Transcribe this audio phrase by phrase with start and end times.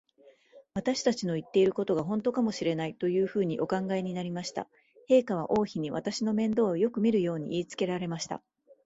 [0.73, 4.67] 私たちの言ってることが、ほんとかもしれない、というふうにお考えになりました。
[5.07, 8.41] 陛下は王妃に、私の面倒をよくみるように言いつけられました。